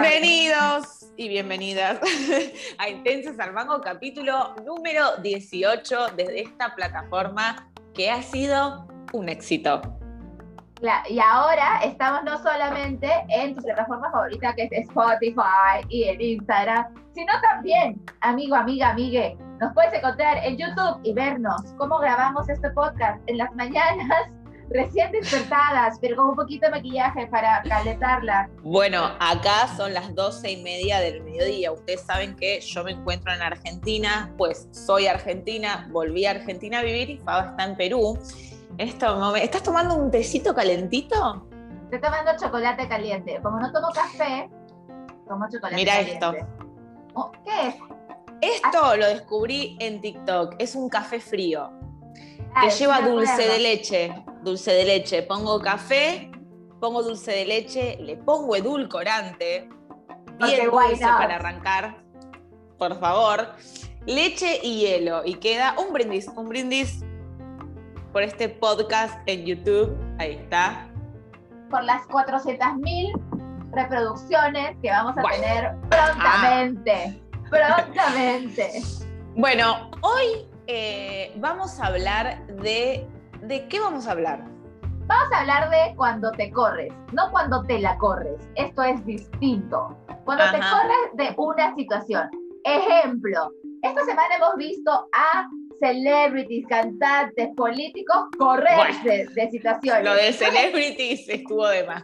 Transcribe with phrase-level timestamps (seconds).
[0.00, 2.00] Bienvenidos y bienvenidas
[2.78, 9.80] a Intensas al Mango, capítulo número 18 desde esta plataforma que ha sido un éxito.
[11.08, 16.86] Y ahora estamos no solamente en tu plataforma favorita que es Spotify y en Instagram,
[17.14, 22.68] sino también, amigo, amiga, amigue, nos puedes encontrar en YouTube y vernos cómo grabamos este
[22.70, 24.28] podcast en las mañanas
[24.70, 28.48] recién despertadas, pero con un poquito de maquillaje para calentarla.
[28.62, 31.72] Bueno, acá son las doce y media del mediodía.
[31.72, 36.82] Ustedes saben que yo me encuentro en Argentina, pues soy argentina, volví a Argentina a
[36.82, 38.18] vivir y Faba está en Perú.
[38.78, 41.46] Esto, ¿Estás tomando un tecito calentito?
[41.84, 43.38] Estoy tomando chocolate caliente.
[43.42, 44.48] Como no tomo café,
[45.28, 46.14] tomo chocolate Mira caliente.
[46.38, 46.46] esto.
[47.14, 47.74] Oh, ¿Qué es?
[48.40, 50.56] Esto lo descubrí en TikTok.
[50.58, 51.70] Es un café frío
[52.56, 54.24] Ah, que lleva dulce de leche.
[54.44, 55.22] Dulce de leche.
[55.22, 56.30] Pongo café,
[56.80, 59.68] pongo dulce de leche, le pongo edulcorante.
[60.38, 62.02] Bien dulce para arrancar.
[62.78, 63.48] Por favor.
[64.06, 65.22] Leche y hielo.
[65.24, 66.28] Y queda un brindis.
[66.28, 67.02] Un brindis
[68.12, 69.96] por este podcast en YouTube.
[70.18, 70.90] Ahí está.
[71.70, 75.36] Por las 400.000 reproducciones que vamos a Bueno.
[75.42, 77.20] tener prontamente.
[77.50, 78.82] Prontamente.
[79.36, 83.08] Bueno, hoy eh, vamos a hablar de.
[83.46, 84.42] ¿De qué vamos a hablar?
[85.06, 88.40] Vamos a hablar de cuando te corres, no cuando te la corres.
[88.54, 89.94] Esto es distinto.
[90.24, 92.30] Cuando te corres de una situación.
[92.64, 93.50] Ejemplo,
[93.82, 95.46] esta semana hemos visto a
[95.78, 100.04] celebrities, cantantes, políticos correrse de situaciones.
[100.04, 102.02] Lo de celebrities estuvo de más.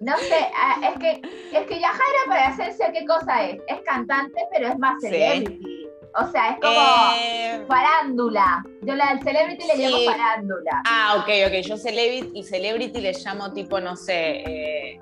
[0.00, 1.22] No sé, ah, es que,
[1.56, 3.60] es que Yajaira para hacerse qué cosa es.
[3.68, 5.71] Es cantante, pero es más Sí.
[6.14, 6.80] O sea, es como
[7.18, 8.64] Eh, farándula.
[8.82, 9.82] Yo la del celebrity le Sí.
[9.82, 10.82] llamo farándula.
[10.86, 11.52] ah, ok, ok.
[11.62, 15.00] Yo celebrity, celebrity le llamo tipo, no sé, eh,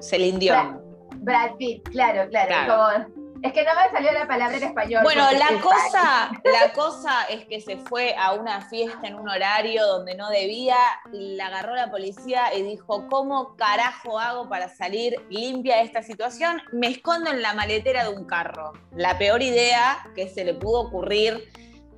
[0.00, 0.80] Celine Dion.
[1.16, 2.48] Brad Pitt, claro, claro.
[2.48, 3.04] Claro.
[3.06, 5.02] como- es que no me salió la palabra en español.
[5.02, 9.84] Bueno, la cosa, la cosa es que se fue a una fiesta en un horario
[9.86, 10.76] donde no debía,
[11.10, 16.62] la agarró la policía y dijo, ¿cómo carajo hago para salir limpia de esta situación?
[16.72, 18.72] Me escondo en la maletera de un carro.
[18.94, 21.48] La peor idea que se le pudo ocurrir,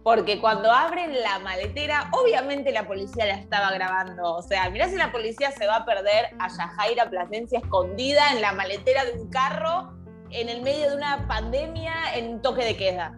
[0.03, 4.35] porque cuando abren la maletera, obviamente la policía la estaba grabando.
[4.35, 8.41] O sea, mirá si la policía se va a perder a Yajaira Plasencia escondida en
[8.41, 10.04] la maletera de un carro
[10.35, 13.13] en el medio de una pandemia en toque de queda.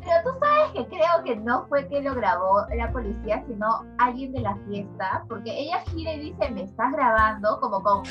[0.00, 4.32] Pero tú sabes que creo que no fue que lo grabó la policía, sino alguien
[4.32, 8.02] de la fiesta, porque ella gira y dice, me estás grabando, como con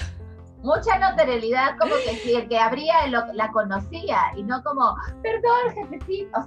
[0.64, 5.74] mucha notoriedad, como que si el que abría lo- la conocía, y no como, perdón,
[5.74, 6.40] jefecito.
[6.40, 6.44] O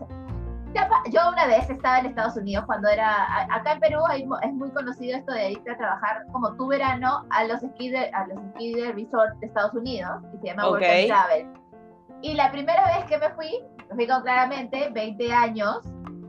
[0.73, 4.53] sea, yo una vez estaba en Estados Unidos cuando era, acá en Perú hay es
[4.53, 8.27] muy conocido esto de irte a trabajar como tu verano a los ski de, a
[8.29, 10.89] los ski de resort de Estados Unidos, y se llama Work Ok.
[10.89, 11.60] and Travel.
[12.23, 13.51] Y la primera vez que me fui,
[13.89, 15.81] me fui con claramente 20 años,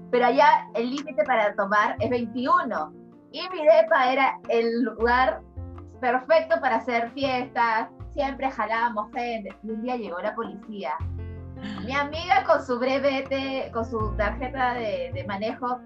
[0.10, 2.94] pero allá el límite para tomar es 21.
[3.32, 5.42] Y mi depa era el lugar
[6.00, 9.56] perfecto para hacer fiestas, siempre jalábamos gente.
[9.64, 10.94] Y un día llegó la policía.
[11.86, 15.80] Mi amiga con su brevete, con su tarjeta de, de manejo,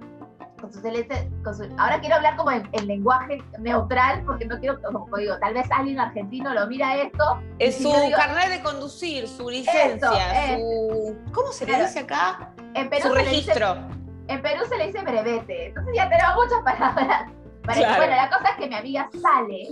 [0.72, 1.64] con celeste, con su...
[1.78, 5.68] ahora quiero hablar como en, en lenguaje neutral, porque no quiero, como digo, tal vez
[5.72, 7.40] alguien argentino lo mira esto.
[7.60, 11.32] Es su digo- carnet de conducir, su licencia, Eso, su.
[11.34, 11.86] ¿Cómo se le Claro.
[11.88, 12.54] dice acá?
[12.74, 13.76] En Perú Su se le dice registro.
[14.28, 17.32] En Perú se le dice brevete, entonces ya tenemos muchas palabras.
[17.64, 17.96] Para Claro.
[17.98, 19.68] Bueno, la cosa es que mi amiga sale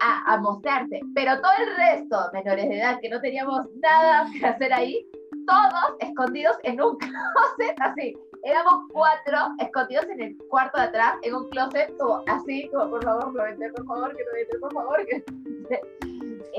[0.00, 4.46] a, a mostrarse, pero todo el resto, menores de edad, que no teníamos nada que
[4.46, 5.06] hacer ahí,
[5.46, 8.14] todos escondidos en un closet así.
[8.48, 13.04] Éramos cuatro escondidos en el cuarto de atrás, en un closet, como así, como por
[13.04, 15.06] favor, no vete, por favor, que no vete, por favor.
[15.06, 15.24] Que...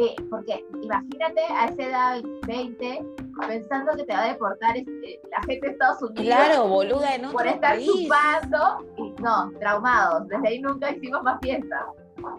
[0.01, 3.05] Eh, porque imagínate a esa edad, 20,
[3.47, 7.29] pensando que te va a deportar este, la gente de Estados Unidos Claro, boluda, en
[7.31, 7.89] por estar país.
[7.91, 10.27] chupando y no, traumados.
[10.29, 11.81] Desde ahí nunca hicimos más fiestas.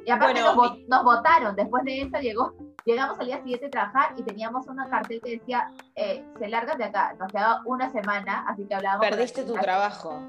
[0.06, 1.54] Y aparte Bueno, nos votaron.
[1.54, 2.54] Después de eso llegó,
[2.90, 6.78] llegamos al día siguiente a trabajar y teníamos una cartel que decía eh, se largan
[6.78, 7.14] de acá.
[7.18, 9.06] Nos quedaba una semana, así que hablábamos.
[9.08, 10.20] Perdiste tu trabajo.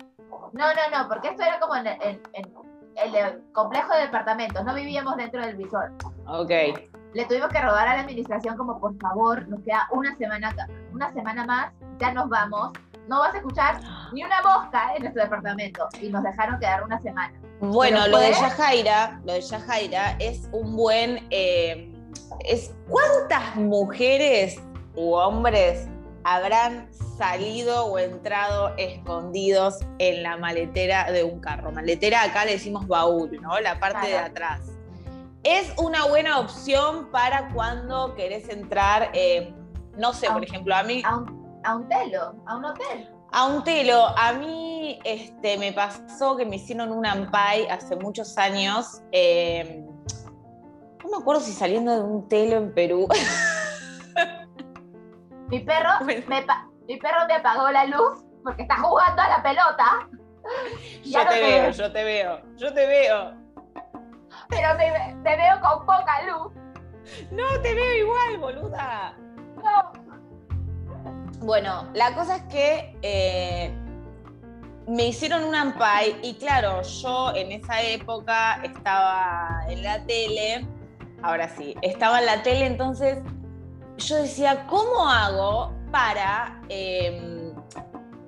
[0.53, 4.63] No, no, no, porque esto era como en, en- en el complejo de departamentos.
[4.65, 5.91] No vivíamos dentro del visor.
[6.27, 6.49] Ok.
[7.13, 10.53] Le tuvimos que robar a la administración como por favor, nos queda una semana,
[10.93, 12.71] una semana más, ya nos vamos.
[13.07, 13.79] No vas a escuchar
[14.13, 15.87] ni una mosca en nuestro departamento.
[16.01, 17.33] Y nos dejaron quedar una semana.
[17.59, 21.27] Bueno, lo de Yajaira, lo de Yajaira es un buen.
[21.31, 21.87] eh,
[22.45, 24.59] es ¿Cuántas mujeres
[24.95, 25.87] u hombres
[26.23, 31.71] habrán salido o entrado escondidos en la maletera de un carro?
[31.71, 33.59] Maletera acá le decimos baúl, ¿no?
[33.61, 34.61] La parte de atrás.
[35.43, 39.53] es una buena opción para cuando querés entrar, eh,
[39.97, 41.01] no sé, por ejemplo, a mí...
[41.05, 43.09] A un, a un telo, a un hotel.
[43.31, 48.37] A un telo, a mí este, me pasó que me hicieron un ampay hace muchos
[48.37, 49.01] años.
[49.13, 49.85] eh,
[51.11, 53.07] me acuerdo si saliendo de un telo en Perú.
[55.49, 56.23] Mi perro, Bueno.
[56.27, 56.45] me,
[56.87, 60.07] mi perro me apagó la luz porque está jugando a la pelota,
[61.03, 63.33] Yo no te te veo, yo te veo, yo te veo.
[64.49, 66.51] pero me, te veo con poca luz.
[67.31, 69.15] No, te veo igual, boluda.
[69.63, 69.91] No.
[71.45, 73.71] Bueno, la cosa es que eh,
[74.87, 80.65] me hicieron un ampay y claro, yo en esa época estaba en la tele,
[81.21, 83.19] ahora sí, estaba en la tele, entonces
[83.97, 87.53] yo decía, ¿cómo hago para, eh,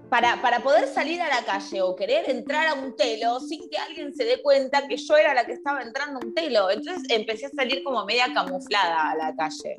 [0.09, 3.77] para, para poder salir a la calle o querer entrar a un telo sin que
[3.77, 6.69] alguien se dé cuenta que yo era la que estaba entrando a un telo?
[6.69, 9.77] Entonces empecé a salir como media camuflada a la calle.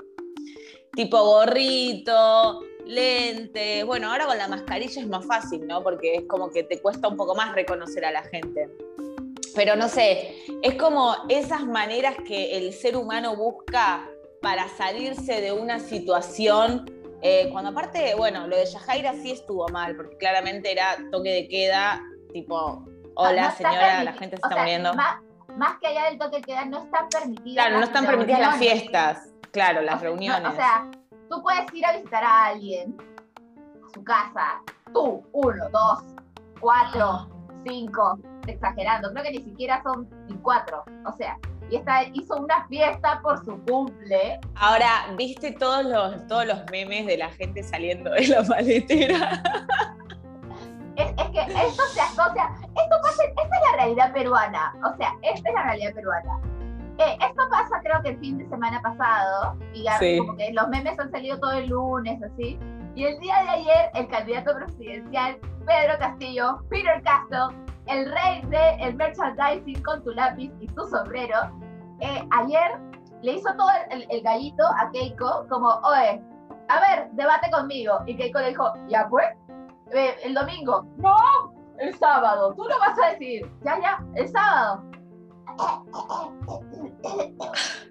[0.93, 3.85] Tipo gorrito, lentes.
[3.85, 5.83] Bueno, ahora con la mascarilla es más fácil, ¿no?
[5.83, 8.69] Porque es como que te cuesta un poco más reconocer a la gente.
[9.55, 14.09] Pero no sé, es como esas maneras que el ser humano busca
[14.43, 16.85] para salirse de una situación.
[17.23, 21.49] eh, cuando aparte, bueno, lo de Yajaira sí estuvo mal, porque claramente era toque de
[21.49, 22.03] queda,
[22.33, 22.85] tipo,
[23.15, 24.93] hola No está señora, la gente se o está sea, muriendo.
[24.95, 25.23] Más,
[25.57, 27.65] más que allá del toque de queda, no están permitidas.
[27.65, 30.53] Claro, no están permitidas las fiestas, claro, las O sea, no, reuniones.
[30.53, 30.91] o sea,
[31.31, 32.97] tú puedes ir a visitar a alguien
[33.87, 34.61] a su casa,
[34.93, 36.01] tú, uno, dos,
[36.61, 37.29] cuatro,
[37.67, 38.19] cinco,
[38.53, 41.39] exagerando, creo que ni siquiera son ni cuatro, o sea,
[41.71, 44.39] y esta hizo una fiesta por su cumple.
[44.57, 49.43] Ahora, ¿viste todos los, todos los memes de la gente saliendo de la maletera?
[50.97, 55.13] Es, es que esto se asocia, esto pasa, esta es la realidad peruana, o sea,
[55.23, 56.39] esta es la realidad peruana.
[56.99, 60.19] Eh, esto pasa creo que el fin de semana pasado, y Sí.
[60.19, 62.57] como que los memes han salido todo el lunes, así,
[62.95, 65.37] y el día de ayer el candidato presidencial,
[65.67, 71.37] Pedro Castillo, Peter Castle, el rey del merchandising con tu lápiz y tu sombrero,
[72.01, 72.81] eh, ayer
[73.23, 76.23] le hizo todo el, el gallito a Keiko como, oye,
[76.69, 77.99] a ver, debate conmigo.
[78.07, 79.27] Y Keiko le dijo, ya pues,
[79.93, 81.17] eh, el domingo, no,
[81.79, 84.83] el sábado, tú lo vas a decir, ya, ya, el sábado.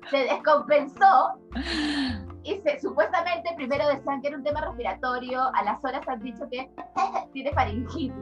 [0.09, 1.39] Se descompensó
[2.43, 6.47] y se, supuestamente primero decían que era un tema respiratorio, a las horas han dicho
[6.51, 6.69] que
[7.31, 8.13] tiene faringitis.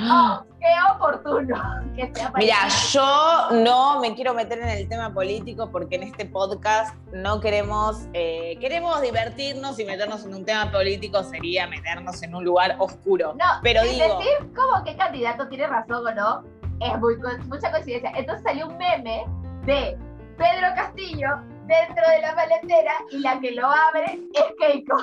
[0.00, 1.56] Oh, qué oportuno
[1.94, 6.26] que sea Mira, yo no me quiero meter en el tema político porque en este
[6.26, 12.34] podcast no queremos, eh, queremos divertirnos y meternos en un tema político sería meternos en
[12.34, 13.34] un lugar oscuro.
[13.38, 16.44] No, pero es digo- decir como que candidato tiene razón o no,
[16.80, 17.14] es muy,
[17.46, 18.10] mucha coincidencia.
[18.16, 19.24] Entonces salió un meme
[19.64, 19.96] de
[20.36, 21.28] Pedro Castillo
[21.66, 24.96] dentro de la maletera y la que lo abre es Keiko.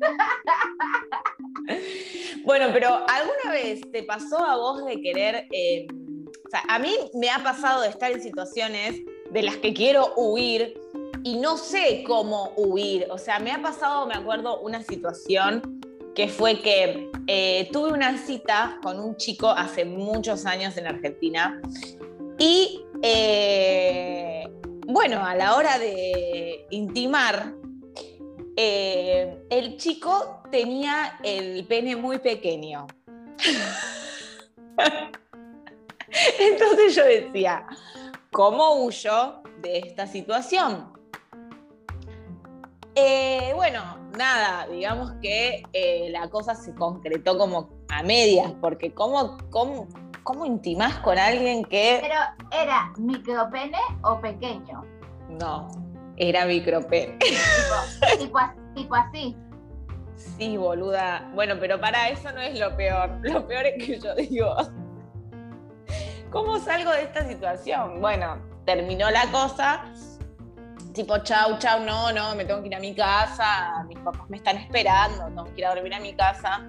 [2.44, 6.94] Bueno, pero ¿alguna vez te pasó a vos de querer, eh, o sea, a mí
[7.14, 9.00] me ha pasado de estar en situaciones
[9.30, 10.74] de las que quiero huir
[11.22, 13.06] y no sé cómo huir.
[13.10, 15.80] O sea, me ha pasado, me acuerdo, una situación
[16.14, 21.60] que fue que eh, tuve una cita con un chico hace muchos años en Argentina
[22.38, 24.48] y, eh,
[24.86, 27.54] bueno, a la hora de intimar,
[28.62, 32.86] eh, el chico tenía el pene muy pequeño.
[36.38, 37.66] Entonces yo decía,
[38.30, 40.92] ¿cómo huyo de esta situación?
[42.94, 49.38] Eh, bueno, nada, digamos que eh, la cosa se concretó como a medias, porque ¿cómo,
[49.48, 49.88] cómo,
[50.22, 52.20] cómo intimás con alguien que Pero
[52.52, 54.84] era micropene o pequeño.
[55.30, 55.89] no
[56.20, 57.16] era micropene?
[58.18, 58.38] Tipo,
[58.74, 59.36] tipo así.
[60.16, 61.30] Sí, boluda.
[61.34, 63.18] Bueno, pero para eso no es lo peor.
[63.22, 64.54] Lo peor es que yo digo,
[66.30, 68.00] ¿cómo salgo de esta situación?
[68.00, 69.84] Bueno, terminó la cosa.
[70.92, 74.36] Tipo, chau, chau, no, no, me tengo que ir a mi casa, mis papás me
[74.36, 76.66] están esperando, tengo que ir a dormir a mi casa.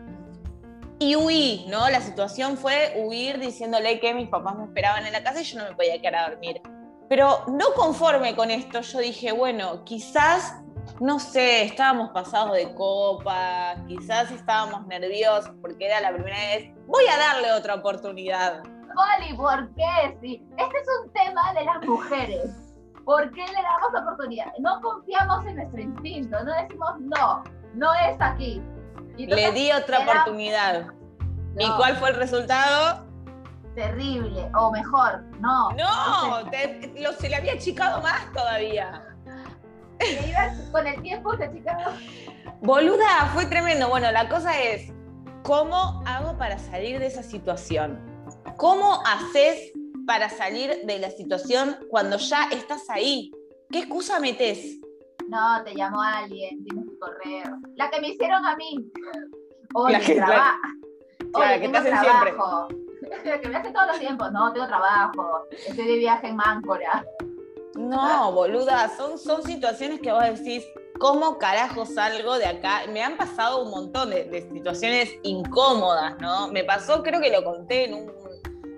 [1.00, 1.90] Y huí, ¿no?
[1.90, 5.58] La situación fue huir diciéndole que mis papás me esperaban en la casa y yo
[5.58, 6.62] no me podía quedar a dormir.
[7.12, 10.56] Pero no conforme con esto, yo dije, bueno, quizás
[11.02, 16.74] no sé, estábamos pasados de copa, quizás estábamos nerviosos porque era la primera vez.
[16.88, 18.64] Voy a darle otra oportunidad.
[18.64, 20.18] Poli, ¿por qué?
[20.22, 20.42] Sí.
[20.58, 22.74] Este es un tema de las mujeres.
[23.04, 24.46] ¿Por qué le damos oportunidad?
[24.60, 28.62] No confiamos en nuestro instinto, no decimos no, no es aquí.
[29.18, 30.88] Y Le entonces, di otra era- oportunidad.
[31.60, 31.76] ¿Y no.
[31.76, 33.06] cuál fue el resultado?
[33.76, 34.50] Terrible.
[34.56, 35.72] O mejor, no.
[35.72, 39.04] No, te- lo, se le había achicado más todavía.
[40.00, 41.94] Te ibas con el tiempo, te achicaba.
[42.62, 43.90] Boluda, fue tremendo.
[43.90, 44.92] Bueno, la cosa es,
[45.44, 48.00] ¿cómo hago para salir de esa situación?
[48.58, 49.72] ¿Cómo haces
[50.08, 53.32] para salir de la situación cuando ya estás ahí?
[53.72, 54.78] ¿Qué excusa metes?
[55.30, 57.58] No, te llamó alguien, tienes tu correo.
[57.76, 58.92] La que me hicieron a mí.
[59.76, 60.58] Oye, La que- trabajo.
[61.34, 62.34] Claro, que te hacen siempre.
[63.24, 63.42] trabajo.
[63.42, 64.32] que me hacen todos los tiempos.
[64.32, 65.48] No, tengo trabajo.
[65.52, 67.06] Estoy de viaje en Máncora.
[67.76, 70.66] No, boluda, son, son situaciones que vos decís,
[71.00, 72.82] ¿cómo carajo salgo de acá?
[72.90, 76.50] Me han pasado un montón de, de situaciones incómodas, ¿no?
[76.50, 78.12] Me pasó, creo que lo conté en, un,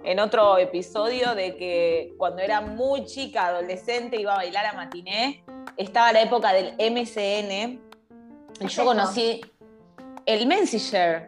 [0.04, 5.44] en otro episodio, de que cuando era muy chica, adolescente, iba a bailar a matiné,
[5.78, 9.42] estaba la época del MCN, y ¿Qué es yo conocí
[10.26, 11.28] el Messenger.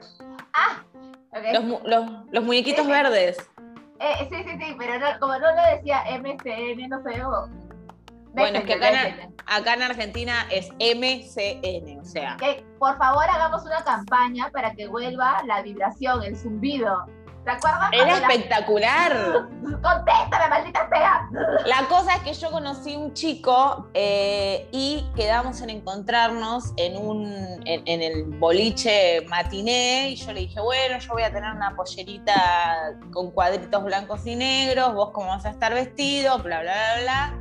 [1.54, 2.92] Los, mu- los, los muñequitos Sí.
[2.92, 3.38] verdes.
[4.00, 7.24] Eh, sí, sí, sí, pero no- como no lo decía MCN, no sé.
[7.24, 7.48] o-
[8.34, 12.36] Bueno, es que acá en, acá en Argentina es MCN, o sea.
[12.38, 17.06] Que por favor hagamos una campaña para que vuelva la vibración, el zumbido.
[17.46, 17.90] ¿Te acuerdas?
[17.92, 19.14] Era cuando la- espectacular.
[19.82, 21.30] Contéstame, maldita sea.
[21.66, 27.26] La cosa es que yo conocí un chico eh, y quedamos en encontrarnos en un
[27.66, 31.76] en, en el boliche matiné y yo le dije, bueno, yo voy a tener una
[31.76, 32.34] pollerita
[33.14, 37.40] con cuadritos blancos y negros, vos cómo vas a estar vestido, bla, bla, bla, bla.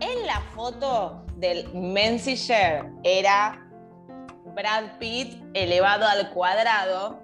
[0.00, 3.60] En la foto del Messenger era
[4.54, 7.23] Brad Pitt elevado al cuadrado.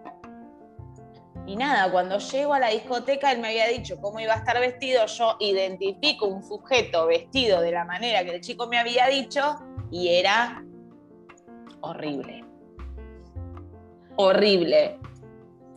[1.47, 4.59] Y nada, cuando llego a la discoteca, él me había dicho cómo iba a estar
[4.61, 5.07] vestido.
[5.07, 9.57] Yo identifico un sujeto vestido de la manera que el chico me había dicho
[9.91, 10.63] y era
[11.81, 12.45] horrible.
[14.17, 14.99] Horrible.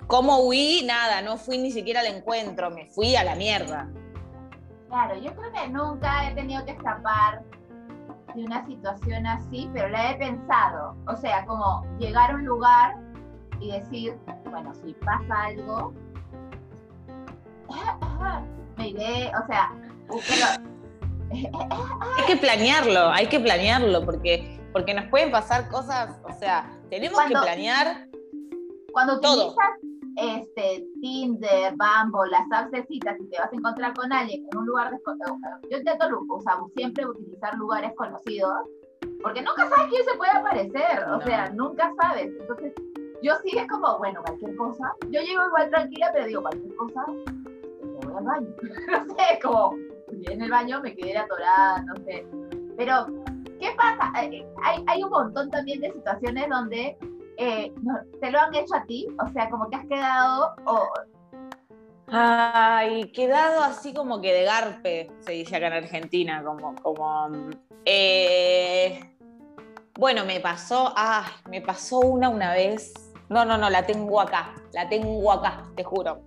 [0.07, 0.83] ¿Cómo huí?
[0.85, 3.89] Nada, no fui ni siquiera al encuentro, me fui a la mierda.
[4.89, 7.41] Claro, yo creo que nunca he tenido que escapar
[8.35, 10.95] de una situación así, pero la he pensado.
[11.07, 12.95] O sea, como llegar a un lugar
[13.63, 14.17] y decir,
[14.49, 15.93] bueno, si pasa algo,
[18.77, 19.71] me iré, o sea,
[21.31, 27.15] Hay que planearlo, hay que planearlo, porque, porque nos pueden pasar cosas, o sea, tenemos
[27.17, 28.07] Cuando- que planear
[28.91, 29.47] cuando Todo.
[29.47, 29.69] utilizas
[30.15, 34.57] este, Tinder, Bumble, las apps de citas y te vas a encontrar con alguien en
[34.59, 35.39] un lugar desconocido,
[35.71, 38.53] yo intento o sea, siempre utilizar lugares conocidos,
[39.23, 41.21] porque nunca sabes quién se puede aparecer, o No.
[41.21, 42.29] sea, nunca sabes.
[42.39, 42.73] Entonces,
[43.23, 47.05] yo sí es como, bueno, cualquier cosa, yo llego igual tranquila, pero digo, cualquier cosa,
[47.07, 48.47] me voy al baño.
[49.07, 49.75] no sé, como,
[50.27, 52.27] en el baño me quedé atorada, no sé.
[52.77, 53.07] Pero,
[53.59, 54.11] ¿qué pasa?
[54.21, 56.97] Eh, Hay, hay un montón también de situaciones donde
[57.37, 57.73] eh,
[58.19, 60.87] te lo han hecho a ti, o sea, como que has quedado, o,
[62.15, 67.31] Ay, quedado así como que de garpe, se dice acá en Argentina, como, como
[67.85, 68.99] eh,
[69.97, 72.93] bueno, me pasó, ay, me pasó una una vez.
[73.33, 76.21] No, no, no, la tengo acá, la tengo acá, te juro.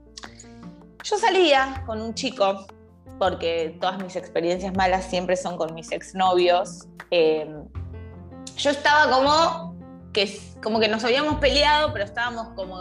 [1.05, 2.67] Yo salía con un chico,
[3.21, 6.89] porque todas mis experiencias malas siempre son con mis exnovios.
[7.13, 7.49] eh,
[8.57, 9.77] yo estaba como
[10.13, 12.81] que, como que nos habíamos peleado, pero estábamos como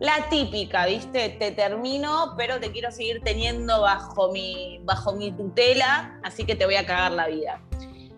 [0.00, 1.30] la típica, ¿viste?
[1.30, 6.66] Te termino, pero te quiero seguir teniendo bajo mi, bajo mi tutela, así que te
[6.66, 7.62] voy a cagar la vida.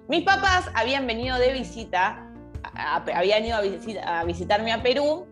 [0.08, 2.28] Mis papás habían venido de visita,
[3.14, 5.28] habían ido a, a visitarme a Perú.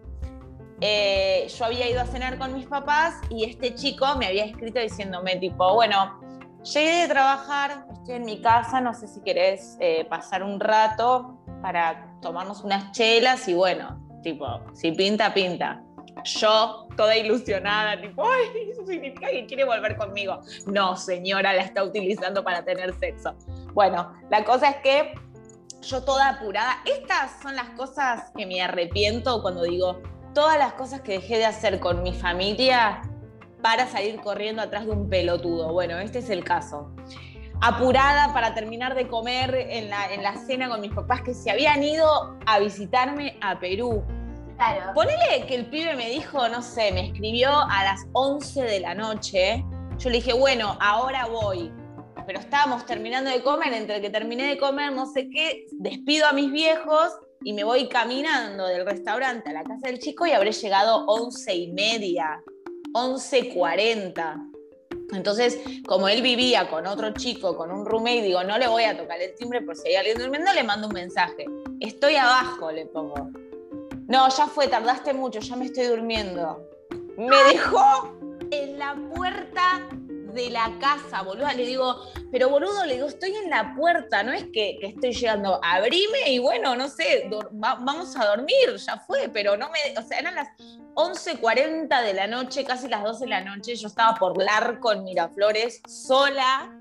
[0.84, 4.80] Eh, yo había ido a cenar con mis papás y este chico me había escrito
[4.80, 6.20] diciéndome tipo, bueno,
[6.64, 11.38] llegué de trabajar, estoy en mi casa, no sé si querés eh, pasar un rato
[11.62, 15.84] para tomarnos unas chelas y bueno, tipo, si pinta, pinta.
[16.24, 20.40] Yo, toda ilusionada, tipo, ay, eso significa que quiere volver conmigo.
[20.66, 23.36] No, señora, la está utilizando para tener sexo.
[23.72, 25.14] Bueno, la cosa es que
[25.82, 30.02] yo toda apurada, estas son las cosas que me arrepiento cuando digo,
[30.34, 33.02] todas las cosas que dejé de hacer con mi familia
[33.62, 35.72] para salir corriendo atrás de un pelotudo.
[35.72, 36.90] Bueno, este es el caso.
[37.60, 41.50] Apurada para terminar de comer en la, en la cena con mis papás que se
[41.50, 44.04] habían ido a visitarme a Perú.
[44.56, 48.80] claro, Ponele que el pibe me dijo, no sé, me escribió a las 11 de
[48.80, 49.64] la noche.
[49.98, 51.72] Yo le dije, bueno, ahora voy.
[52.26, 56.32] Pero estábamos terminando de comer, entre que terminé de comer, no sé qué, despido a
[56.32, 57.12] mis viejos
[57.44, 61.54] y me voy caminando del restaurante a la casa del chico y habré llegado 11
[61.54, 62.42] y media,
[62.92, 64.50] 11.40.
[65.12, 68.96] Entonces, como él vivía con otro chico, con un roommate, digo, no le voy a
[68.96, 71.44] tocar el timbre por si hay alguien durmiendo, le mando un mensaje.
[71.80, 73.30] Estoy abajo, le pongo.
[74.08, 76.66] No, ya fue, tardaste mucho, ya me estoy durmiendo.
[77.16, 78.16] Me dejó
[78.50, 79.87] en la puerta
[80.32, 81.52] de la casa, boluda.
[81.52, 81.96] Le digo,
[82.30, 85.60] pero boludo, le digo, estoy en la puerta, no es que, estoy llegando.
[85.62, 89.98] Abrime y bueno, no sé, vamos a dormir, ya fue, pero no me.
[89.98, 90.48] O sea, eran las
[90.94, 93.74] 11.40 de la noche, casi las 12 de la noche.
[93.76, 96.78] Yo estaba por largo en Miraflores, sola.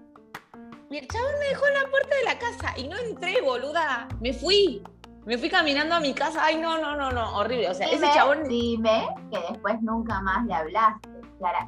[0.89, 4.10] Y el chabón me dejó en la puerta de la casa y no entré, boluda.
[4.20, 4.84] Me fui.
[5.25, 6.43] Me fui caminando a mi casa.
[6.43, 7.70] Ay, no, no, no, no, horrible.
[7.70, 8.43] O sea, ese chabón.
[8.48, 11.21] Dime que después nunca más le hablaste.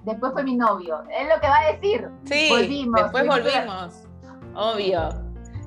[0.04, 1.04] Después fue mi novio.
[1.10, 2.10] Es lo que va a decir.
[2.26, 3.02] Sí, volvimos.
[3.02, 4.04] Después volvimos.
[4.56, 5.10] Obvio.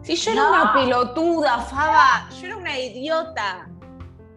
[0.03, 2.29] Si yo era una pelotuda, Faba.
[2.41, 3.69] Yo era una idiota.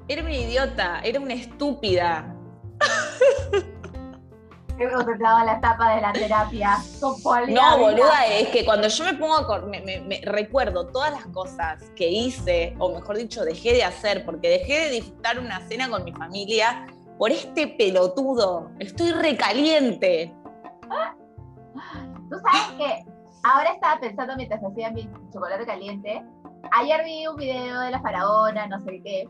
[0.07, 0.99] Era una idiota.
[1.01, 2.35] Era una estúpida.
[4.87, 6.77] contemplaba la etapa de la terapia.
[7.49, 9.61] No, boluda, es que cuando yo me pongo a.
[9.61, 14.49] Me, me, recuerdo todas las cosas que hice, o mejor dicho, dejé de hacer, porque
[14.49, 16.87] dejé de disfrutar una cena con mi familia
[17.19, 18.71] por este pelotudo.
[18.79, 20.33] Estoy recaliente.
[22.29, 23.03] Tú sabes que
[23.43, 26.23] ahora estaba pensando mientras hacía mi chocolate caliente.
[26.71, 29.27] Ayer vi un video de la faraona, no sé qué,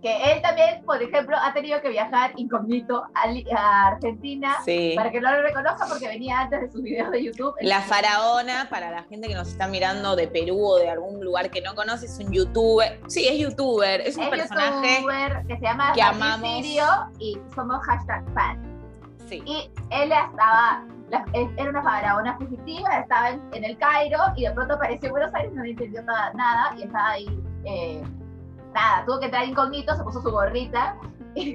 [0.00, 4.56] que él también, por ejemplo, ha tenido que viajar incógnito a, Argentina
[4.94, 7.54] para que no lo reconozca porque venía antes de sus videos de YouTube.
[7.60, 11.50] La faraona, para la gente que nos está mirando de Perú o de algún lugar
[11.50, 13.00] que no conoce, es un youtuber.
[13.08, 16.64] Sí, es youtuber, es un es personaje YouTuber que se llama que amamos.
[17.18, 18.66] y somos hashtag fans.
[19.28, 19.42] Sí.
[19.44, 20.84] Y él estaba
[21.56, 25.52] era una faraona fugitiva, estaba en, el Cairo y de pronto apareció en Buenos Aires,
[25.54, 28.02] no entendió nada, y estaba ahí eh,
[28.72, 30.96] nada, tuvo que entrar incógnito, se puso su gorrita.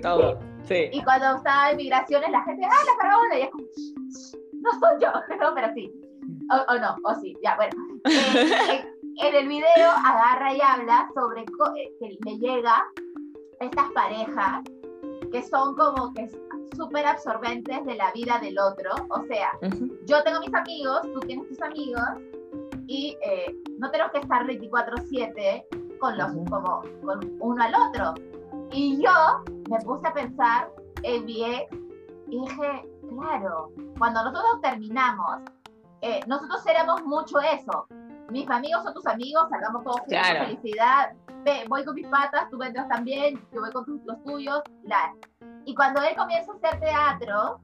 [0.01, 0.89] Todo, sí.
[0.93, 3.39] Y cuando estaba en migraciones, la gente, ¡ah, la faraona!
[3.39, 3.63] Y es como,
[4.53, 5.91] no soy yo, no, pero sí.
[6.69, 7.75] O, no, o sí, ya, bueno.
[8.05, 8.85] Eh,
[9.17, 12.83] en, el video agarra y habla sobre eh, que le llega
[13.59, 14.63] estas parejas
[15.31, 16.29] que son como que
[16.75, 18.91] súper absorbentes de la vida del otro.
[19.09, 19.51] O sea,
[20.05, 22.03] yo tengo mis amigos, tú tienes tus amigos,
[22.87, 25.65] y eh, no tenemos que estar 24/7
[26.03, 28.13] con los, como con uno al otro.
[28.71, 30.69] Y yo me puse a pensar
[31.01, 31.71] en mi ex
[32.27, 35.43] y dije, claro, cuando nosotros terminamos,
[36.01, 37.87] eh, nosotros éramos mucho eso.
[38.29, 41.13] Mis amigos son tus amigos, salgamos todos juntos, felicidad.
[41.69, 44.61] voy con mis patas, tú vendrás también, yo voy con los tuyos.
[44.83, 45.13] La.
[45.63, 47.61] Y cuando él comienza a hacer teatro,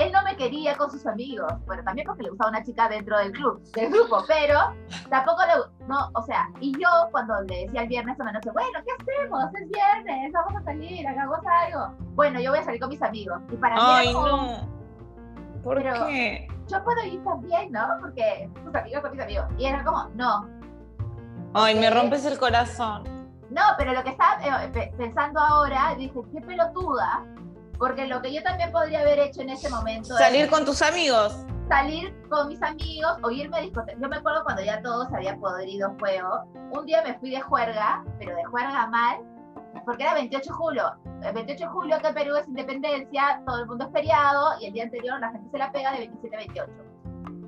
[0.00, 1.52] él no me quería con sus amigos.
[1.66, 4.58] Bueno, también porque le gustaba una chica dentro del club, del grupo, pero
[5.08, 8.50] tampoco le, no, o sea, y yo cuando le decía el viernes a la noche,
[8.50, 9.44] bueno, ¿qué hacemos?
[9.54, 11.94] Es viernes, vamos a salir, hagamos algo.
[12.14, 13.40] Bueno, yo voy a salir con mis amigos.
[13.52, 14.68] Y para Ay, mí no.
[15.62, 16.48] ¿Por qué?
[16.68, 17.86] Yo puedo ir también, ¿no?
[18.00, 19.46] Porque tus amigos son mis amigos.
[19.58, 20.48] Y era como, no.
[21.54, 23.04] Ay, me rompes el corazón.
[23.50, 27.24] No, pero lo que estaba eh, pensando ahora, dije, qué pelotuda,
[27.80, 30.14] porque lo que yo también podría haber hecho en ese momento.
[30.18, 31.34] Salir con tus amigos.
[31.66, 33.98] Salir con mis amigos o irme a discoteca.
[33.98, 36.44] Yo me acuerdo cuando ya todos se había podrido fuego.
[36.72, 39.20] Un día me fui de juerga, pero de juerga mal,
[39.86, 40.92] porque era 28 de julio.
[41.22, 44.72] El 28 de julio que Perú es independencia, todo el mundo es feriado y el
[44.74, 46.72] día anterior la gente se la pega de 27 a 28.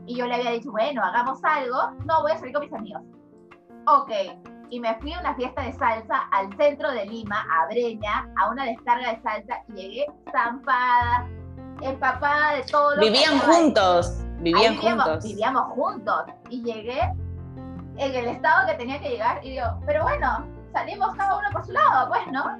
[0.06, 1.90] Y yo le había dicho, bueno, hagamos algo.
[2.06, 3.02] No, voy a salir con mis amigos.
[3.86, 4.10] Ok,
[4.72, 8.48] y me fui a una fiesta de salsa al centro de Lima, a Breña, a
[8.48, 11.28] una descarga de salsa y llegué zampada,
[11.82, 15.24] empapada de todo lo Vivían juntos, vivían juntos.
[15.24, 17.02] Vivíamos juntos y llegué
[17.98, 21.66] en el estado que tenía que llegar y digo, pero bueno, salimos cada uno por
[21.66, 22.58] su lado, pues, ¿no?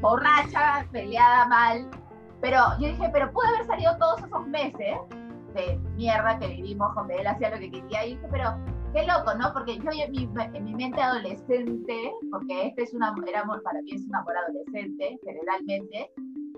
[0.00, 1.88] Borracha, peleada mal.
[2.40, 4.98] Pero yo dije, pero pude haber salido todos esos meses
[5.54, 8.56] de mierda que vivimos donde él hacía lo que quería y dije, pero
[8.94, 9.52] Qué loco, ¿no?
[9.52, 13.92] Porque yo en mi, en mi mente adolescente, porque este es un amor, para mí
[13.92, 16.10] es un amor adolescente, generalmente,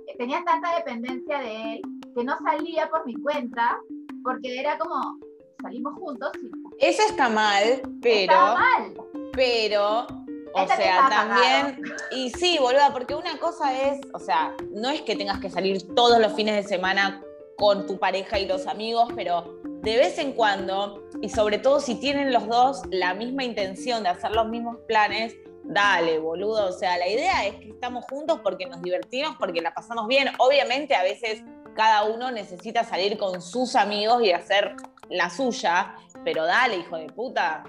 [0.07, 1.83] eh, tenía tanta dependencia de él
[2.15, 3.79] que no salía por mi cuenta,
[4.23, 5.19] porque era como,
[5.61, 6.31] salimos juntos.
[6.43, 8.33] Y, Eso está mal, pero...
[8.33, 8.95] Está mal.
[9.33, 10.07] Pero
[10.53, 11.83] o sea, también.
[12.11, 15.95] Y sí, boluda, porque una cosa es, o sea, no es que tengas que salir
[15.95, 17.23] todos los fines de semana
[17.57, 21.95] con tu pareja y los amigos, pero de vez en cuando, y sobre todo si
[21.95, 26.69] tienen los dos la misma intención de hacer los mismos planes, dale, boludo.
[26.69, 30.29] O sea, la idea es que estamos juntos porque nos divertimos, porque la pasamos bien.
[30.39, 31.43] Obviamente a veces
[31.75, 34.77] cada uno necesita salir con sus amigos y hacer
[35.09, 37.65] la suya, pero dale, hijo de puta.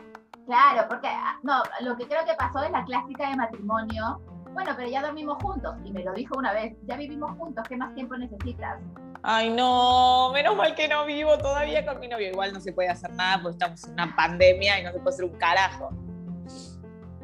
[0.45, 4.19] Claro, porque ah, no, lo que creo que pasó es la clásica de matrimonio.
[4.51, 7.77] Bueno, pero ya dormimos juntos y me lo dijo una vez, ya vivimos juntos, ¿qué
[7.77, 8.79] más tiempo necesitas?
[9.23, 12.29] Ay, no, menos mal que no vivo todavía con mi novio.
[12.29, 15.13] Igual no se puede hacer nada porque estamos en una pandemia y no se puede
[15.13, 15.89] hacer un carajo.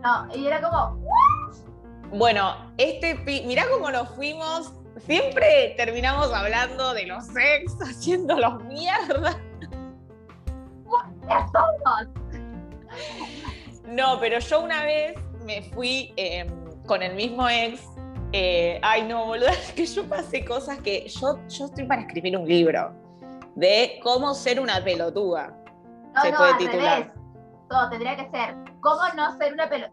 [0.03, 1.01] No, y era como,
[2.11, 4.73] Bueno, este, mirá cómo nos fuimos
[5.05, 9.39] siempre terminamos hablando de los ex, haciéndolos mierda.
[13.87, 16.47] No, pero yo una vez me fui em,
[16.85, 17.81] con el mismo ex.
[18.33, 22.37] Eh, ay, no, boludo, es que yo pasé cosas que yo, yo estoy para escribir
[22.37, 22.93] un libro
[23.55, 25.53] de cómo ser una pelotuda.
[26.15, 26.99] No, Se no, puede al titular.
[26.99, 27.13] revés.
[27.69, 28.55] Todo tendría que ser.
[28.81, 29.91] ¿Cómo no ser una pelota?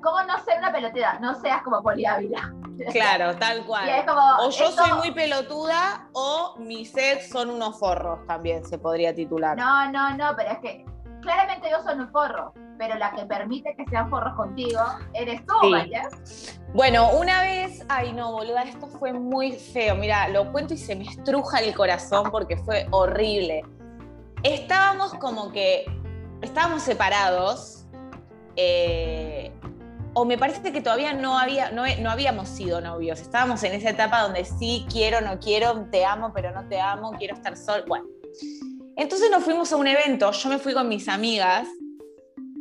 [0.00, 1.18] ¿Cómo no ser una pelotera?
[1.18, 2.52] No seas como Poli Ávila.
[2.92, 3.88] Claro, tal cual.
[4.06, 9.12] como, O yo soy muy pelotuda o mis ex son unos forros también se podría
[9.12, 9.56] titular.
[9.58, 10.86] No, no, no, pero es que
[11.20, 14.80] claramente yo soy un forro, pero la que permite que sean forros contigo
[15.14, 15.72] eres tú, Sí.
[15.72, 16.08] ¿vaya?
[16.74, 19.94] Bueno, una vez, ay no, boluda, esto fue muy feo.
[19.96, 23.64] Mira, lo cuento y se me estruja el corazón porque fue horrible.
[24.42, 25.86] Estábamos como que,
[26.42, 27.86] estábamos separados,
[28.56, 29.52] eh,
[30.14, 33.20] o me parece que todavía no, había, no, no habíamos sido novios.
[33.20, 37.12] Estábamos en esa etapa donde sí, quiero, no quiero, te amo, pero no te amo,
[37.12, 37.84] quiero estar sol.
[37.86, 38.06] Bueno,
[38.98, 41.66] entonces nos fuimos a un evento, yo me fui con mis amigas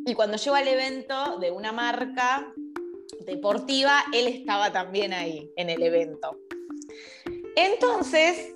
[0.06, 2.54] y cuando llego al evento de una marca,
[3.26, 6.38] deportiva, él estaba también ahí en el evento.
[7.58, 8.54] Entonces,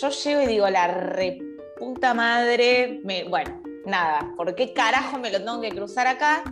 [0.00, 5.38] yo llego y digo, la reputa madre, me- bueno, nada, ¿por qué carajo me lo
[5.38, 6.44] tengo que cruzar acá?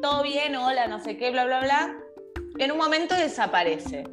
[0.00, 1.98] Todo bien, hola, no sé qué, bla, bla, bla.
[2.58, 4.04] En un momento desaparece.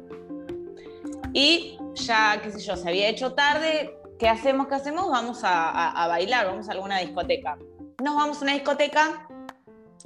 [1.32, 4.68] Y ya, qué sé yo, se había hecho tarde, ¿qué hacemos?
[4.68, 5.08] ¿Qué hacemos?
[5.08, 7.56] Vamos a, bailar, vamos a alguna discoteca.
[8.02, 9.26] Nos vamos a una discoteca,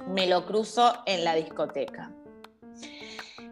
[0.07, 2.11] me lo cruzo en la discoteca.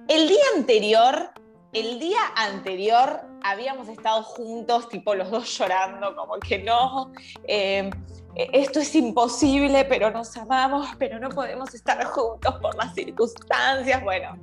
[0.07, 1.31] El día anterior,
[1.73, 7.11] el día anterior habíamos estado juntos, tipo los dos llorando, como que no,
[7.45, 7.89] eh,
[8.35, 14.01] esto es imposible, pero nos amamos, pero no podemos estar juntos por las circunstancias.
[14.01, 14.37] Bueno,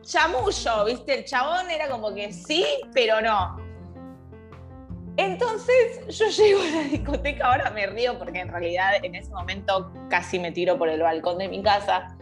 [0.00, 1.18] chamullo, ¿viste?
[1.18, 3.69] El chabón era como que sí, pero no.
[5.16, 9.92] Entonces yo llego a la discoteca, ahora me río porque en realidad en ese momento
[10.08, 12.16] casi me tiro por el balcón de mi casa.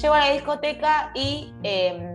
[0.00, 2.14] Llego a la discoteca y eh,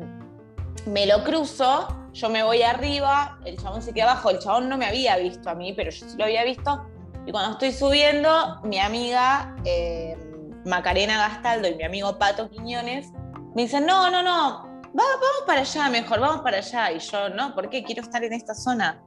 [0.85, 4.77] me lo cruzo, yo me voy arriba, el chabón se queda abajo, el chabón no
[4.77, 6.85] me había visto a mí, pero yo sí lo había visto.
[7.25, 10.17] Y cuando estoy subiendo, mi amiga eh,
[10.65, 13.11] Macarena Gastaldo y mi amigo Pato Quiñones
[13.55, 16.91] me dicen, no, no, no, va- vamos para allá mejor, vamos para allá.
[16.91, 17.83] Y yo, no, ¿por qué?
[17.83, 19.01] Quiero estar en esta zona.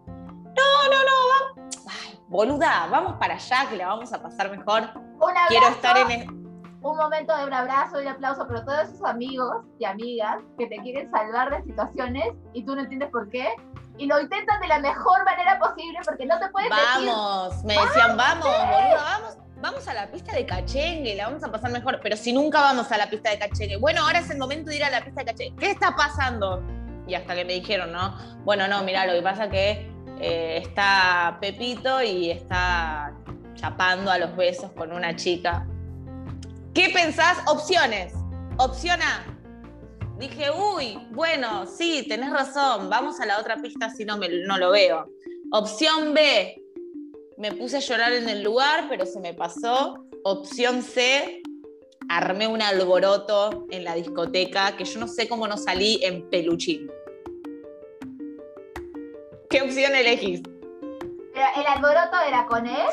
[0.57, 1.77] No, no, no, vamos.
[1.89, 4.83] Ay, boluda, vamos para allá, que la vamos a pasar mejor.
[4.95, 6.11] Un abrazo, Quiero estar en...
[6.11, 6.43] el-
[6.85, 10.67] un momento de un abrazo y un aplauso, pero todos esos amigos y amigas que
[10.67, 13.49] te quieren salvar de situaciones y tú no entiendes por qué,
[13.99, 17.75] y lo intentan de la mejor manera posible porque no te puedes decir, Vamos, me
[17.75, 22.01] decían, vamos, boluda, vamos, vamos a la pista de cachengue, la vamos a pasar mejor,
[22.03, 24.77] pero si nunca vamos a la pista de cachengue, bueno, ahora es el momento de
[24.79, 26.65] ir a la pista de cachengue, ¿qué está pasando?
[27.07, 28.17] Y hasta que me dijeron, ¿no?
[28.45, 29.92] Bueno, no, mira, lo que pasa que
[30.23, 33.13] eh, está Pepito y está
[33.55, 35.67] chapando a los besos con una chica.
[36.73, 37.39] ¿Qué pensás?
[37.49, 38.15] Opciones.
[38.57, 39.27] Opción A.
[40.19, 44.57] Dije, uy, bueno, sí, tenés razón, vamos a la otra pista si no, me, no
[44.59, 45.11] lo veo.
[45.51, 46.63] Opción B,
[47.37, 50.07] me puse a llorar en el lugar, pero se me pasó.
[50.23, 51.43] Opción C,
[52.09, 56.89] armé un alboroto en la discoteca que yo no sé cómo no salí en peluchín.
[59.53, 60.41] ¿Qué opción elegís?
[61.57, 62.87] El alboroto era con él,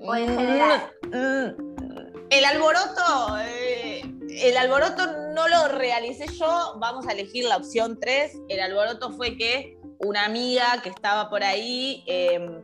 [0.00, 0.92] ¿O en general?
[1.12, 7.98] Mm, El alboroto, eh, el alboroto no lo realicé yo, vamos a elegir la opción
[8.00, 8.32] 3.
[8.48, 12.62] El alboroto fue que una amiga que estaba por ahí eh,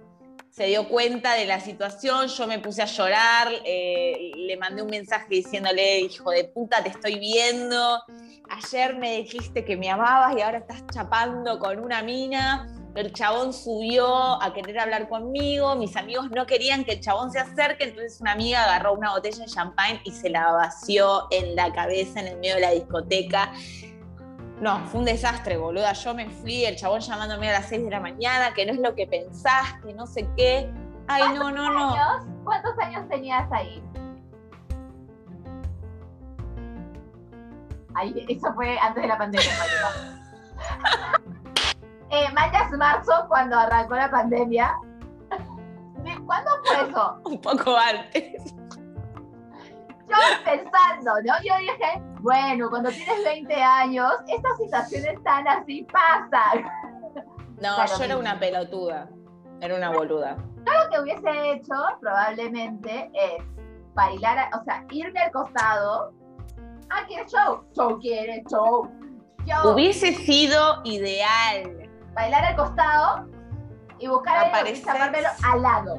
[0.51, 4.91] se dio cuenta de la situación, yo me puse a llorar, eh, le mandé un
[4.91, 8.03] mensaje diciéndole, hijo de puta, te estoy viendo,
[8.49, 12.67] ayer me dijiste que me amabas y ahora estás chapando con una mina.
[12.97, 17.39] El chabón subió a querer hablar conmigo, mis amigos no querían que el chabón se
[17.39, 21.73] acerque, entonces una amiga agarró una botella de champagne y se la vació en la
[21.73, 23.53] cabeza en el medio de la discoteca.
[24.61, 25.95] No, fue un desastre, boluda.
[25.95, 28.79] Yo me fui, el chabón llamándome a las 6 de la mañana, que no es
[28.79, 30.71] lo que pensás, que no sé qué.
[31.09, 31.95] Ay, no, no, no.
[31.95, 33.83] años, ¿cuántos años tenías ahí?
[37.95, 39.51] Ay, eso fue antes de la pandemia,
[42.11, 44.77] eh, Mayas marzo, cuando arrancó la pandemia.
[46.27, 47.21] ¿Cuándo fue eso?
[47.25, 48.55] Un poco antes.
[50.09, 51.35] Yo pensando, ¿no?
[51.43, 56.65] Yo dije, bueno, cuando tienes 20 años, estas situaciones tan así pasan.
[57.61, 59.09] No, Claro, yo era una pelotuda.
[59.61, 60.37] Era una boluda.
[60.57, 63.43] Lo que hubiese hecho probablemente es
[63.95, 66.13] bailar, a- o sea, irme al costado.
[66.91, 67.63] Ah, ¿quieres show?
[67.75, 68.89] Show quiere, show.
[69.47, 71.89] Yo Hubiese sido ideal.
[72.15, 73.27] bailar al costado
[73.99, 74.85] y buscar a alguien Aparecer.
[74.85, 75.99] que tapármelo al lado.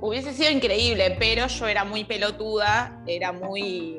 [0.00, 3.97] Hubiese sido increíble, pero yo era muy pelotuda, era muy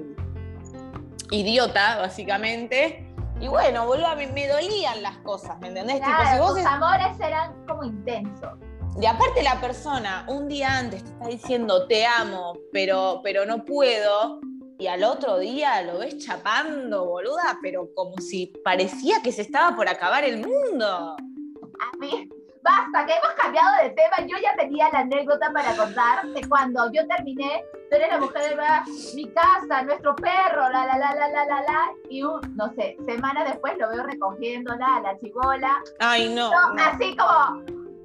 [1.32, 3.06] idiota, básicamente.
[3.42, 5.96] Y bueno, boludo, me, me dolían las cosas, ¿me entendés?
[5.96, 8.52] Tipo, Claro, si vos tus es- amores eran como intensos.
[9.02, 13.64] Y aparte la persona un día antes te está diciendo te amo, pero, pero no
[13.64, 14.42] puedo,
[14.78, 19.76] y al otro día lo ves chapando, boluda, pero como si parecía que se estaba
[19.76, 21.16] por acabar el mundo.
[21.16, 22.28] A mí,
[22.62, 24.18] basta, que hemos cambiado de tema.
[24.28, 28.56] Yo ya tenía la anécdota para contar de cuando yo terminé, tú eres la mujer
[28.56, 32.74] de mi casa, nuestro perro, la, la, la, la, la, la, la, y un, no
[32.76, 36.52] sé, semanas después lo veo recogiéndola a la chivola, Ay, no.
[36.52, 36.84] no, no.
[36.84, 37.30] así como,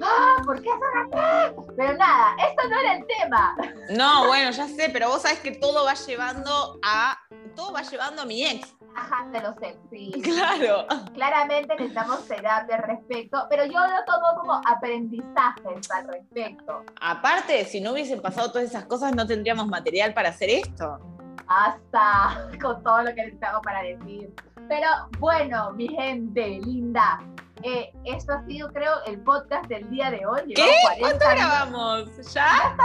[0.02, 1.54] ah, ¿por qué son así?
[1.76, 3.56] Pero nada, esto no era el tema.
[3.90, 7.18] No, bueno, ya sé, pero vos sabés que todo va llevando a.
[7.54, 8.74] Todo va llevando a mi ex.
[8.96, 9.54] Ajá, de los.
[10.22, 10.86] Claro.
[11.14, 16.84] Claramente necesitamos terapia al respecto, pero yo lo tomo como aprendizajes al respecto.
[17.00, 20.98] Aparte, si no hubiesen pasado todas esas cosas, no tendríamos material para hacer esto.
[21.46, 24.32] hasta con todo lo que necesitamos para decir.
[24.68, 27.20] Pero bueno, mi gente linda,
[27.62, 30.54] eh, esto ha sido, creo, el podcast del día de hoy.
[30.54, 30.62] ¿Qué?
[30.62, 32.32] Llevamos 40 ¿Cuánto grabamos?
[32.32, 32.76] ¿Ya?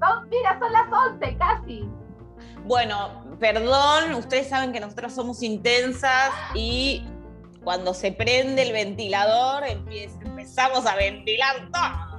[0.00, 1.88] No, mira, son las 11 casi.
[2.64, 7.04] Bueno, perdón, ustedes saben que nosotros somos intensas y
[7.64, 12.10] cuando se prende el ventilador empezamos a ventilar todo.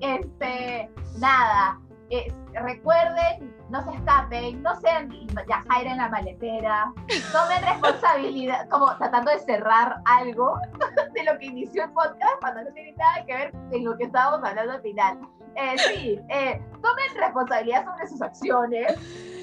[0.00, 5.10] Este, nada, eh, recuerden, no se escapen, no sean
[5.48, 6.92] ya Jaira en la maletera,
[7.32, 10.58] tomen responsabilidad, como tratando de cerrar algo
[11.14, 14.04] de lo que inició el podcast cuando no tiene nada que ver en lo que
[14.04, 15.18] estábamos hablando al final.
[15.56, 18.94] Eh, sí, eh, tomen responsabilidad sobre sus acciones.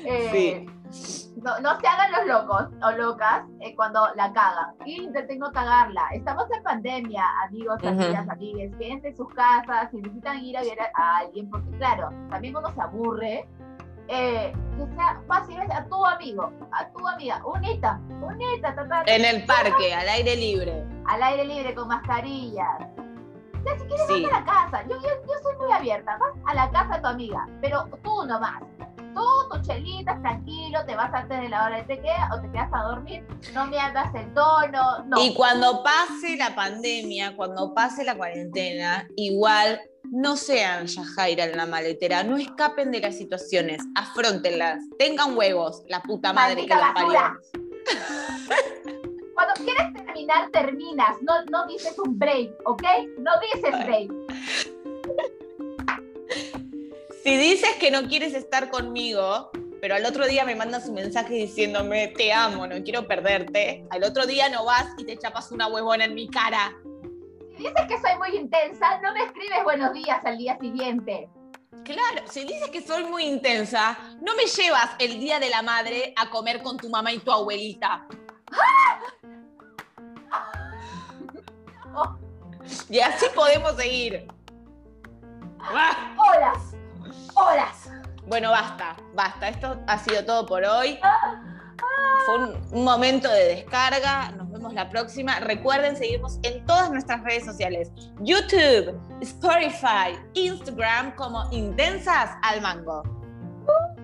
[0.06, 0.66] eh,
[1.44, 4.74] no, no se hagan los locos o locas eh, cuando la cagan.
[4.86, 6.08] Y intenten no cagarla.
[6.14, 8.72] Estamos en pandemia, amigos, amigas, amigues.
[8.78, 9.90] Quédense en sus casas.
[9.92, 13.48] Si necesitan ir a ver a alguien, porque claro, también uno se aburre.
[14.08, 19.04] Eh, que sea fácil a tu amigo, a tu amiga, unita, unita, ta, ta, ta,
[19.08, 20.86] En el parque, al aire libre.
[21.08, 22.78] al aire libre con mascarillas.
[23.66, 24.24] Ya si quieres Sí.
[24.24, 27.02] vas a la casa, yo, yo, yo soy muy abierta, vas a la casa de
[27.02, 28.62] tu amiga, pero tú nomás.
[29.16, 32.52] Tú, tus chelitas, tranquilo, te vas antes de la hora de te queda o te
[32.52, 35.24] quedas a dormir, no me hagas el tono, no.
[35.24, 39.80] Y cuando pase la pandemia, cuando pase la cuarentena, igual
[40.12, 46.02] no sean Yajaira en la maletera, no escapen de las situaciones, afrontenlas, tengan huevos, la
[46.02, 47.40] puta madre Maldita que las parió.
[50.16, 51.22] terminar, terminas.
[51.22, 52.84] No, no dices un break, ¿ok?
[53.20, 54.12] No dices break.
[57.24, 59.50] Si dices que no quieres estar conmigo,
[59.82, 64.04] pero al otro día me mandas un mensaje diciéndome te amo, no quiero perderte, al
[64.04, 66.78] otro día no vas y te chapas una huevona en mi cara.
[67.58, 71.30] Si dices que soy muy intensa, no me escribes buenos días al día siguiente.
[71.84, 76.14] Claro, si dices que soy muy intensa, no me llevas el día de la madre
[76.16, 78.08] a comer con tu mamá y tu abuelita.
[78.52, 79.35] Oh,
[82.90, 84.28] Y así podemos seguir.
[85.60, 86.16] Ah.
[86.18, 86.76] horas,
[87.34, 87.90] horas.
[88.28, 89.50] Bueno, basta, basta.
[89.50, 91.00] Esto ha sido todo por hoy.
[92.26, 94.32] Fue un, un momento de descarga.
[94.32, 95.40] Nos vemos la próxima.
[95.40, 103.04] Recuerden seguirnos en todas nuestras redes sociales: YouTube, Spotify, Instagram como Intensas al Mango.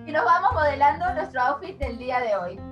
[0.06, 2.71] Y nos vamos modelando nuestro outfit del día de hoy.